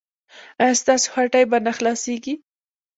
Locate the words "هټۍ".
1.15-1.43